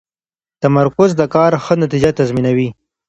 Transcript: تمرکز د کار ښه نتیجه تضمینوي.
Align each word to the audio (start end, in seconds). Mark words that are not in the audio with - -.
تمرکز 0.61 1.11
د 1.19 1.21
کار 1.35 1.51
ښه 1.63 1.73
نتیجه 1.83 2.09
تضمینوي. 2.19 2.69